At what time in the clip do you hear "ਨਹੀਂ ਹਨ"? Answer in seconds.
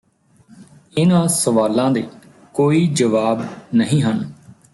3.73-4.29